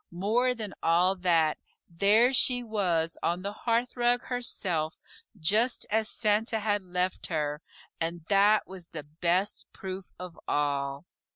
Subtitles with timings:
[0.09, 4.97] More than all that, there she was on the hearth rug herself,
[5.39, 7.61] just as Santa had left her,
[7.99, 11.05] and that was the best proof of all.